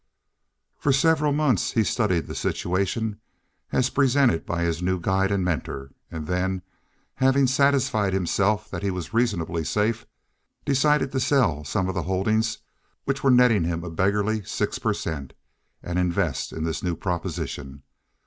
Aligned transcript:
For 0.79 0.91
several 0.91 1.31
months 1.31 1.73
he 1.73 1.83
studied 1.83 2.25
the 2.25 2.33
situation 2.33 3.19
as 3.71 3.91
presented 3.91 4.47
by 4.47 4.63
his 4.63 4.81
new 4.81 4.99
guide 4.99 5.29
and 5.31 5.45
mentor, 5.45 5.91
and 6.09 6.25
then, 6.25 6.63
having 7.13 7.45
satisfied 7.45 8.11
himself 8.11 8.67
that 8.71 8.81
he 8.81 8.89
was 8.89 9.13
reasonably 9.13 9.63
safe, 9.63 10.07
decided 10.65 11.11
to 11.11 11.19
sell 11.19 11.63
some 11.63 11.87
of 11.87 11.93
the 11.93 12.01
holdings 12.01 12.57
which 13.05 13.23
were 13.23 13.29
netting 13.29 13.65
him 13.65 13.83
a 13.83 13.91
beggarly 13.91 14.41
six 14.43 14.79
per 14.79 14.95
cent, 14.95 15.33
and 15.83 15.99
invest 15.99 16.51
in 16.51 16.63
this 16.63 16.81
new 16.81 16.95
proposition. 16.95 17.83